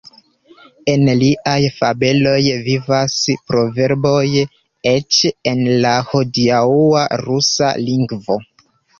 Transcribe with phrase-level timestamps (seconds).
[0.91, 3.17] El liaj fabeloj vivas
[3.51, 4.29] proverboj
[4.93, 5.19] eĉ
[5.51, 8.39] en la hodiaŭa rusa lingvo.